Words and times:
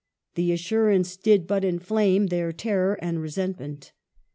The 0.33 0.51
assurance 0.51 1.15
did 1.15 1.45
but 1.45 1.63
inflame 1.63 2.29
their 2.29 2.51
terror 2.51 2.97
and 3.03 3.21
resentment. 3.21 3.91